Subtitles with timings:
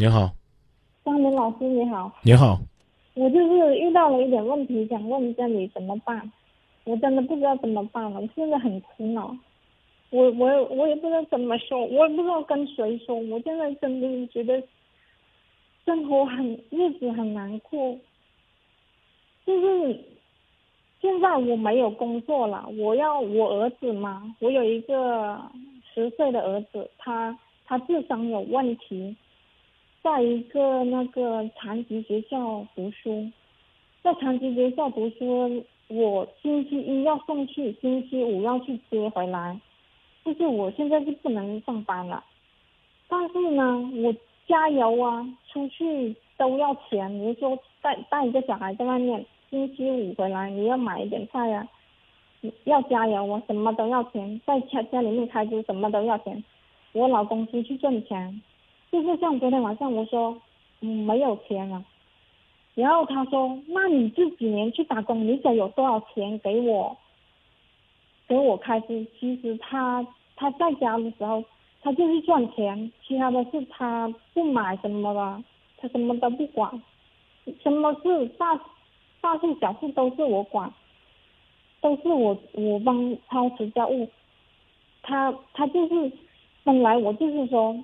[0.00, 0.30] 你好，
[1.04, 2.58] 张明老师你好，你好，
[3.12, 6.32] 我就是遇到了一点问题，想问一下你怎么办？
[6.84, 9.36] 我真的不知道怎么办了，我现在很苦恼，
[10.08, 14.62] 我我我也不知道怎么说，我也不知道跟谁说，我现在真的觉得
[15.84, 17.94] 生活很日子很难过，
[19.44, 20.00] 就是
[21.02, 25.38] 现在我没有工作了，我要我儿子嘛，我有一个
[25.92, 29.14] 十岁的儿子，他他智商有问题。
[30.02, 33.30] 在一个那个残疾学校读书，
[34.02, 39.60] 在残疾学校读书，我星期一要送去，星期五要去接回来，
[40.24, 42.24] 就是我现在是不能上班了。
[43.08, 44.14] 但是呢，我
[44.46, 47.10] 加油啊，出去都要钱。
[47.10, 51.68] 比如说带带一个小孩在外面，星期五回来你要买一点菜啊，
[52.64, 56.42] 要加油啊，什么都要钱，在家家里面开支什么都要钱。
[56.92, 58.40] 我老公出去挣钱。
[58.90, 60.36] 就是像昨天晚上我说，
[60.80, 61.84] 嗯，没有钱了，
[62.74, 66.96] 然后他说，那你这几年去打工，你得有多少钱给我，
[68.26, 69.06] 给我开支？
[69.18, 71.44] 其实他他在家的时候，
[71.82, 75.44] 他就是赚钱，其他的是他不买什么的，
[75.76, 76.82] 他什么都不管，
[77.62, 78.60] 什么事大
[79.20, 80.72] 大事小事都是我管，
[81.80, 84.08] 都是我我帮操持家务，
[85.00, 86.10] 他他就是
[86.64, 87.78] 本来我就是说。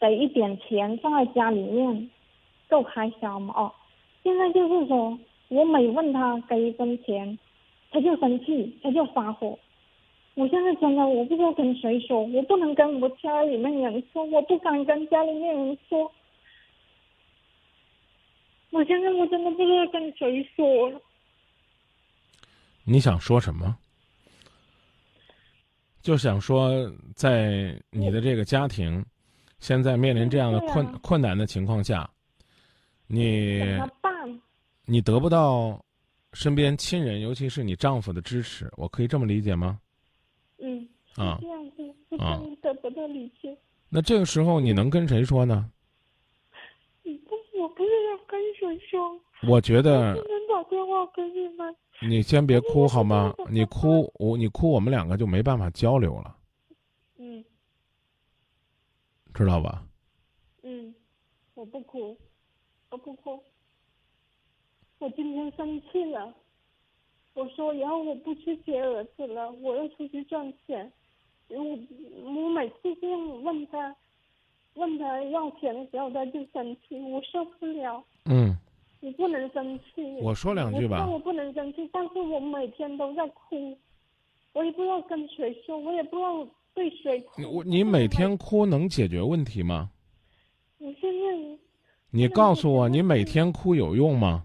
[0.00, 2.10] 给一点钱放在家里面，
[2.68, 3.52] 够开销嘛？
[3.56, 3.72] 哦，
[4.22, 5.18] 现在就是说
[5.48, 7.38] 我每问他给一分钱，
[7.90, 9.58] 他就生气，他就发火。
[10.34, 16.12] 我现在真的我不知道跟谁说，我不能跟我家里面人说，我不敢跟家里面人说。
[18.70, 21.00] 我现在我真的不知道跟谁说了。
[22.84, 23.76] 你想说什么？
[26.02, 26.70] 就想说，
[27.16, 29.04] 在你的这个家庭。
[29.58, 32.08] 现在面临这样的困困难的情况下，
[33.06, 34.40] 你怎么办？
[34.86, 35.84] 你得不到
[36.32, 39.78] 身边亲人，尤其是你丈夫的支持，我可以这么理解吗？
[40.58, 40.88] 嗯。
[41.16, 41.38] 啊。
[41.40, 41.82] 这样子，
[42.18, 42.40] 啊。
[42.62, 43.56] 得不到理解。
[43.88, 45.70] 那这个时候你能跟谁说呢？
[47.04, 49.20] 我不知道跟谁说。
[49.48, 50.14] 我觉得。
[50.14, 51.74] 不能打电话给你们。
[52.00, 53.34] 你先别哭好吗？
[53.50, 56.36] 你哭，我你哭，我们两个就没办法交流了。
[59.44, 59.82] 知道吧？
[60.62, 60.94] 嗯，
[61.54, 62.16] 我不哭，
[62.90, 63.42] 我不哭。
[64.98, 66.34] 我今天生气了，
[67.34, 70.92] 我说以后我不去接儿子了，我要出去赚钱。
[71.48, 71.56] 我
[72.24, 73.96] 我每次这样问他，
[74.74, 78.04] 问他要钱的时候，他就生气，我受不了。
[78.24, 78.56] 嗯。
[79.00, 80.02] 我不能生气。
[80.20, 81.06] 我说两句吧。
[81.06, 83.78] 我我不能生气，但是我每天都在哭，
[84.54, 86.46] 我也不知道跟谁说，我也不知道。
[87.50, 89.90] 我你每天哭能解决问题吗？
[90.78, 91.58] 我现在。
[92.10, 94.44] 你告诉我，你每天哭有用吗？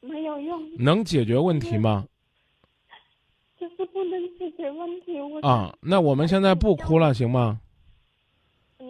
[0.00, 0.76] 没有用。
[0.76, 2.06] 能解决问题吗？
[3.58, 5.18] 就是不能解决问题。
[5.42, 7.60] 啊，那我们现在不哭了，行吗？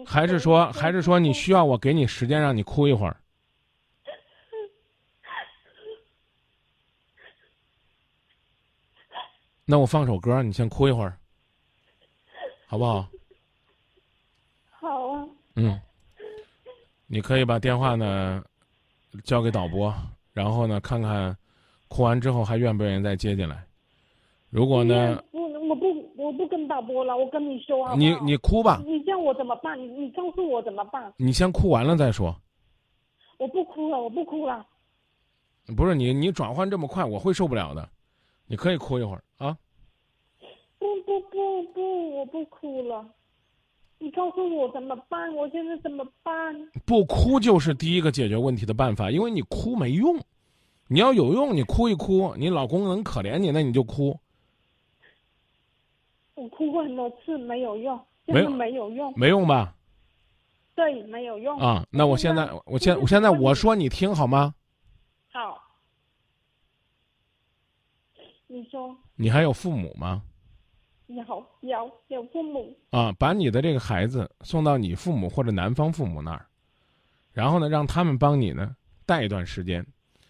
[0.05, 3.17] 还是说，还是说你需要我给你时间让你哭一会儿？
[9.65, 11.18] 那我放首歌，你先哭一会儿。
[12.69, 13.07] 好不好？
[14.69, 15.27] 好啊。
[15.55, 15.81] 嗯，
[17.07, 18.43] 你可以把电话呢
[19.23, 19.91] 交给导播，
[20.33, 21.35] 然后呢看看
[21.87, 23.65] 哭完之后还愿不愿意再接进来。
[24.51, 25.19] 如果呢？
[25.31, 27.95] 我我不我不跟导播了，我跟你说啊。
[27.97, 28.79] 你你哭吧。
[28.85, 29.75] 你叫我怎么办？
[29.79, 31.11] 你你告诉我怎么办？
[31.17, 32.39] 你先哭完了再说。
[33.39, 34.63] 我不哭了，我不哭了。
[35.75, 37.89] 不是你你转换这么快，我会受不了的。
[38.45, 39.57] 你可以哭一会儿啊。
[42.19, 43.07] 我不哭了。
[43.97, 45.33] 你告诉我怎么办？
[45.35, 46.53] 我现在怎么办？
[46.85, 50.19] 不哭就是第一个解决问题的办法，因为你哭没用。
[50.87, 54.19] 你要有用，你哭一哭，你老公能可怜你，那你就哭。
[56.35, 59.13] 我哭过很多次，没有用，真的没有用。
[59.15, 59.75] 没用吧？
[60.75, 61.57] 对，没有用。
[61.59, 64.53] 啊，那我现在，我现我现在我说你听好吗？
[65.31, 65.61] 好。
[68.47, 68.95] 你说。
[69.15, 70.23] 你还有父母吗？
[71.09, 76.45] 有有有父母啊，把你的这个孩子送到你父母或者男方父母那儿，
[77.33, 78.75] 然后呢，让他们帮你呢
[79.07, 79.83] 带一段时间，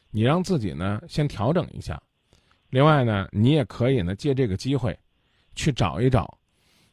[0.10, 2.02] 你让自己呢先调整一下。
[2.70, 4.98] 另外呢，你也可以呢借这个机会，
[5.54, 6.38] 去找一找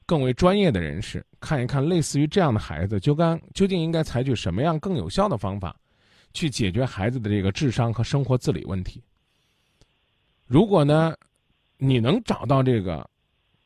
[0.05, 5.77] 更为专业的人士，看一看类似于这样的孩子，究竟究竟应该采取什么样更有效的方法，
[6.33, 9.01] 去解决孩子的这个智商和生活自理问题。
[10.45, 11.15] 如果呢，
[11.79, 13.09] 你能找到这个。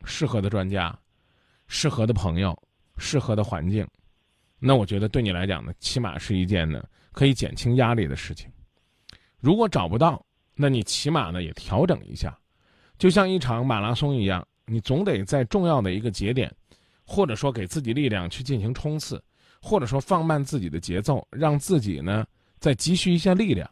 [0.04, 0.96] 适合的专家，
[1.66, 2.56] 适合的朋友，
[2.98, 3.86] 适合的环境，
[4.58, 8.50] 那我觉得对你来讲呢，起码是一件呢可以减轻压力的事情。
[9.38, 10.24] 如果找不到，
[10.54, 12.38] 那你起码呢也调整一下，
[12.98, 16.54] 就像一场马拉松一样，你总得在重要的一个节点，
[17.04, 19.22] 或者说给自己力量去进行冲刺，
[19.62, 22.26] 或者说放慢自己的节奏，让自己呢
[22.58, 23.68] 再积蓄一下力量。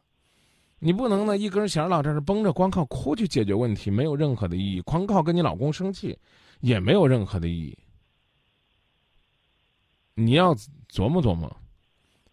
[0.81, 6.17] 你不能呢一根弦老在这绷着，光靠哭去解决问题没有任何的意义，光靠跟你老公生气
[6.61, 7.77] 也没有任何的意义。
[10.15, 10.55] 你要
[10.89, 11.55] 琢磨琢磨，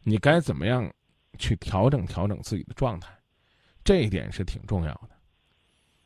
[0.04, 0.88] 你该怎么样
[1.40, 3.12] 去调整调整自己的状态，
[3.84, 5.10] 这一点是挺重要的。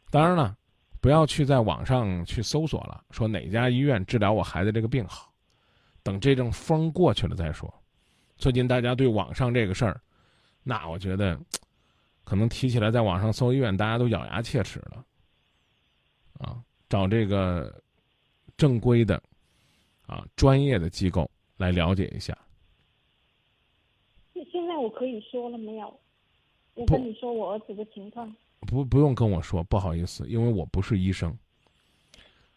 [0.09, 0.56] 当然了，
[1.01, 5.30] 不要去在网上去搜索了，说哪家医院治疗我孩子这个病好，
[6.03, 7.74] 等这阵风过去了再说。
[8.38, 10.01] 最近大家对网上这个事儿，
[10.63, 11.38] 那我觉得。
[12.29, 15.03] 可能提起来，在网上搜医院，大家都咬牙切齿了。
[16.37, 17.73] 啊，找这个
[18.55, 19.19] 正规的、
[20.05, 21.27] 啊专业的机构
[21.57, 22.37] 来了解一下。
[24.31, 25.91] 现现在我可以说了没有？
[26.75, 28.31] 我跟你说我儿子的情况。
[28.59, 31.35] 不，不用跟我说，不好意思，因为我不是医生。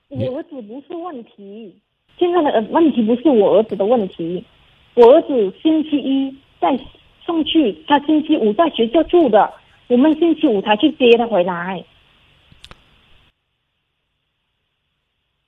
[0.09, 1.75] 我儿子不是问题，
[2.19, 4.45] 现在的问题不是我儿子的问题。
[4.93, 6.31] 我儿子星期一
[6.61, 6.79] 在
[7.25, 9.51] 送去，他星期五在学校住的。
[9.93, 11.85] 我们星期五才去接他回来。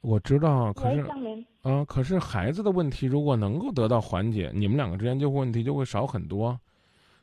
[0.03, 1.01] 我知道，可是
[1.63, 6.61] 啊，可是孩子的问题如果能够得到缓解，你们两个之间就会问题就会少很多。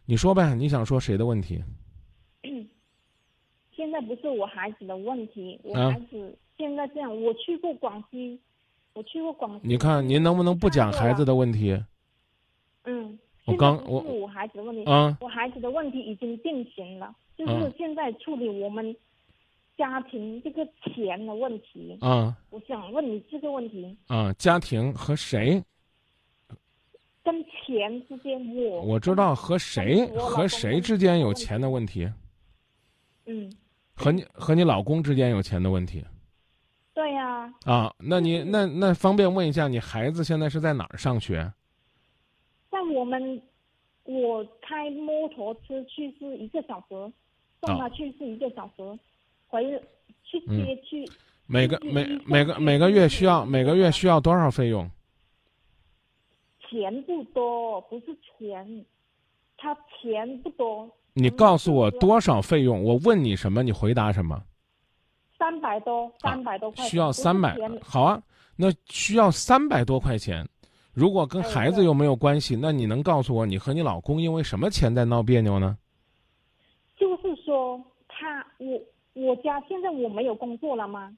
[0.06, 1.64] 你说呗，你想说谁的问题？
[3.72, 7.22] 现在不是我孩子的问题，我孩子现在这样。
[7.22, 8.40] 我去过广西，
[8.94, 9.68] 我去过广西。
[9.68, 11.80] 你看，您能不能不讲孩子的问题？
[12.86, 13.20] 嗯。
[13.46, 18.96] 我刚我我孩子的问题，啊，我孩子的问题已经定型了，就是现在处理我们
[19.78, 21.98] 家庭这个钱的问题。
[22.02, 23.98] 啊，我想问你这个问题。
[24.08, 25.64] 啊，家庭和谁？
[27.24, 32.10] 跟钱之间，我我知道和谁和谁之间有钱的问题。
[33.26, 33.52] 嗯。
[33.94, 36.04] 和你和你老公之间有钱的问题。
[36.94, 37.52] 对呀。
[37.66, 41.52] 啊，那你那那方便问一下，你孩子现在是在哪儿上学？
[42.81, 43.39] 在我们，
[44.04, 47.13] 我开摩托车去是一个小时，
[47.62, 49.00] 送他去是一个小时，
[49.48, 49.63] 回
[50.24, 51.07] 去接去。
[51.45, 54.89] 每个每每个每个月需要每个月需要多少费用？
[56.68, 58.06] 钱不多，不是
[58.39, 58.86] 钱，
[59.57, 60.89] 他钱不多。
[61.13, 62.84] 你告诉我多少费用？
[62.84, 64.42] 我问你什么，你回答什么？
[65.38, 66.84] 三百多，三百多块。
[66.86, 68.24] 需要三百，好啊，
[68.56, 70.48] 那需要三百多块钱。
[70.94, 75.78] 如果跟孩子又没有关系，那你能告诉我，你和你老公因为什么钱在闹别扭呢？
[76.98, 78.80] 就是说，他我
[79.14, 81.12] 我家现在我没有工作了吗？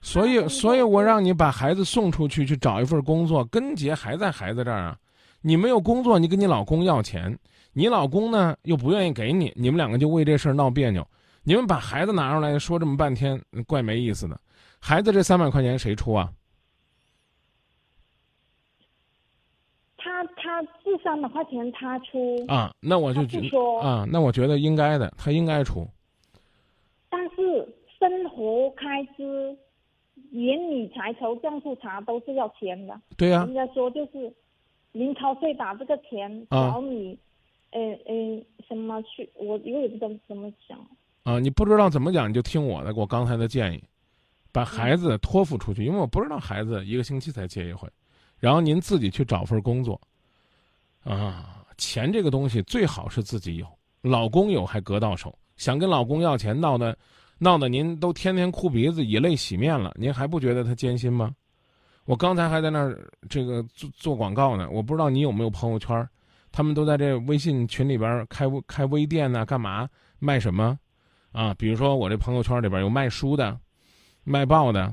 [0.00, 4.96] 所以，所以我让你把孩子送出去去找一份工作，根结还在孩子这儿啊。
[5.42, 7.36] 你没有工作，你跟你老公要钱，
[7.72, 11.06] 你老公呢又不愿意给你，你们两个就为这事儿闹别扭。
[11.42, 14.40] 你们把孩子拿出来说这么半天，怪没意思的。
[14.78, 16.30] 孩子这三百块钱谁出啊？
[19.98, 23.38] 他他这三百块钱他出啊，那我就觉
[23.82, 25.86] 啊，那我觉得应该的，他应该出。
[27.08, 27.68] 但是
[27.98, 29.56] 生活开支、
[30.30, 33.00] 连理财、筹账户查都是要钱的。
[33.16, 33.44] 对呀。
[33.44, 34.32] 人家说就是
[34.92, 37.18] 零超税打这个钱找你，
[37.70, 39.28] 呃呃，什么去？
[39.34, 40.78] 我我也不知道怎么讲。
[41.24, 43.82] 啊，你不知道怎么讲，你就听我的，我刚才的建议，
[44.52, 47.88] 把孩子托付出去，因为我不知道孩子一个星期才接一回。
[48.38, 50.00] 然后您自己去找份工作，
[51.02, 53.66] 啊，钱这个东西最好是自己有，
[54.02, 56.96] 老公有还隔到手，想跟老公要钱闹得，
[57.38, 61.34] 闹得您都天天哭鼻子以泪洗面了，您还不觉得他艰辛吗？
[62.04, 66.06] 我刚才还在那儿这个做做广告呢，我不知道你有没有朋友圈，
[66.52, 69.88] 他们都在这微信群里边开开微店呢，干嘛
[70.18, 70.78] 卖什么？
[71.32, 73.58] 啊，比如说我这朋友圈里边有卖书的，
[74.24, 74.92] 卖报的，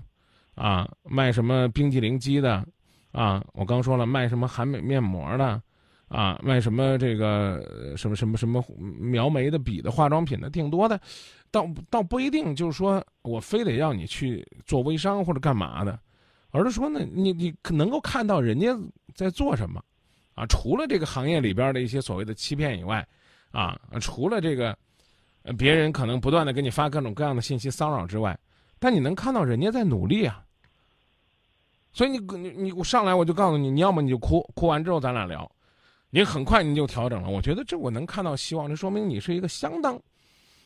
[0.55, 2.65] 啊，卖什么冰激凌机的。
[3.13, 5.59] 啊，我刚说了卖什么韩美面膜的，
[6.07, 10.99] 啊，卖什么这个什么什么什么描眉的笔的化妆品的挺多的，
[11.51, 15.99] 倒倒不一定就是说我非得要你去做微商或者干嘛的，
[16.51, 18.77] 而是说呢，你你能够看到人家
[19.13, 19.83] 在做什么，
[20.33, 23.05] 啊，除了这个行业里边的一些所谓的欺骗以外，
[23.51, 24.77] 啊，除了这个
[25.57, 28.37] 别人可能不断的给你发各种各样的信息骚扰之外，
[28.79, 30.41] 但你能看到人家在努力啊。
[31.91, 35.49] 所以你你你我上来我就告诉你，你要么你就哭，哭完之后咱俩聊，
[36.09, 37.29] 你很快你就调整了。
[37.29, 39.99] 我觉得这我能看到希望，这说明你是一个相当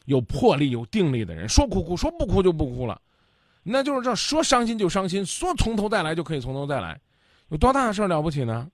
[0.05, 1.49] 有魄力、有定力的人。
[1.49, 3.01] 说哭哭，说不哭就不哭了，
[3.63, 6.99] 那就是这说伤心就伤心，说从头再来就可以从头再来，
[7.49, 8.69] 有多大的事儿了不起呢？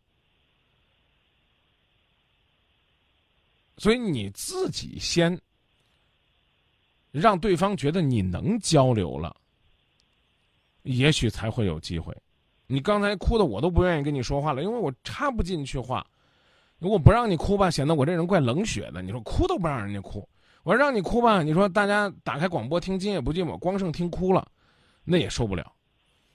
[3.77, 5.39] 所以你自己先
[7.11, 9.35] 让对方觉得你能交流了，
[10.83, 12.15] 也许才会有机会。
[12.65, 16.05] 你刚才哭的我都不愿意跟你说话了，因为我插不进去话。
[16.79, 19.01] 如果不让你哭吧，显得我这人怪冷血的。
[19.01, 20.27] 你说哭都不让人家哭，
[20.63, 24.47] 我让你哭吧，你说大家打开广播听《今夜不寂寞》，光剩听哭了，
[25.03, 25.71] 那也受不了。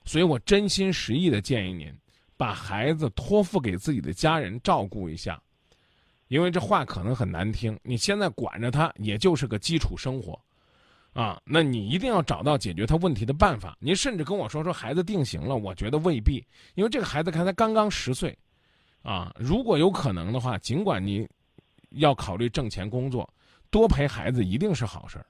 [0.04, 1.94] 所以我真心实意的建议您，
[2.36, 5.40] 把孩子托付给自己的家人照顾一下，
[6.26, 7.78] 因为这话可能很难听。
[7.84, 10.36] 你现在管着他，也就是个基础生活，
[11.12, 13.76] 啊，那你一定要找到解决他问题的办法。
[13.78, 16.44] 您甚至跟我说说孩子定型了，我觉得未必，
[16.74, 18.36] 因为这个孩子看他刚刚十岁。
[19.02, 21.28] 啊，如果有可能的话，尽管你
[21.90, 23.28] 要考虑挣钱工作，
[23.70, 25.26] 多陪孩子一定是好事儿。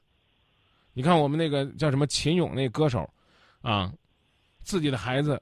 [0.93, 3.09] 你看我们那个叫什么秦勇那歌手，
[3.63, 3.93] 啊，
[4.63, 5.41] 自己的孩子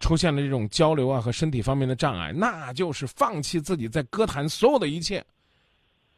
[0.00, 5.22] 出现了这种交流啊和身体方面的障碍，那就是放弃自己在歌坛所有的一切，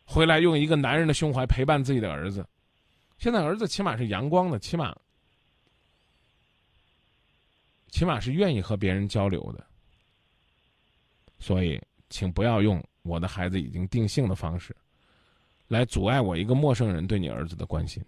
[0.05, 2.47] 回来用一个男人的胸怀陪伴自己的儿子。
[3.19, 4.97] 现在儿子起码是阳光的，起码
[7.89, 9.67] 起码是愿意和别人交流的。
[11.41, 11.81] 所以，
[12.11, 14.77] 请不要用“我的孩子已经定性”的方式，
[15.69, 18.01] 来阻碍我一个陌生人对你儿子的关心。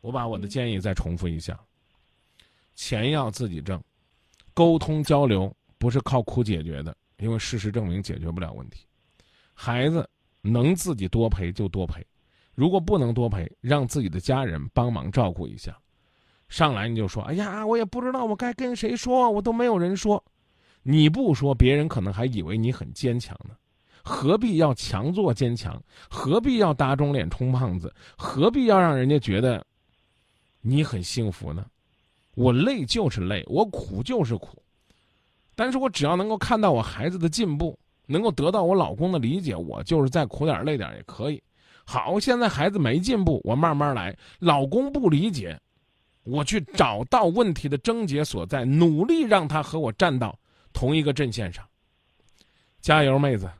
[0.00, 1.60] 我把我的建议再重复一下：
[2.74, 3.82] 钱要自己挣，
[4.54, 8.86] 沟通交流不是靠哭解决的，因为事实证明解决不了问题。
[9.52, 10.08] 孩子
[10.40, 12.06] 能自己多陪就多陪，
[12.54, 15.76] 如果不能多陪，让自己的家人帮忙照顾一下。
[16.48, 20.22] 上来你就说：“哎呀，我也不知道我该跟谁说，我都没有人说。”
[20.88, 23.56] 你不说，别人可能还以为你很坚强呢。
[24.04, 25.82] 何必要强作坚强？
[26.08, 27.92] 何必要打肿脸充胖子？
[28.16, 29.66] 何必要让人家觉得
[30.60, 31.66] 你很幸福呢？
[32.36, 34.62] 我累就是累，我苦就是苦。
[35.56, 37.76] 但是我只要能够看到我孩子的进步，
[38.06, 41.42] 能够得到我老公的理解，我就是再苦点累点也可以。
[41.84, 44.16] 好，现在孩子没进步，我慢慢来。
[44.38, 45.58] 老公不理解，
[46.22, 50.38] 我去找到问题的症结所在，努力让他和我站到。
[50.76, 51.66] 同一个阵线上，
[52.82, 53.50] 加油，妹子！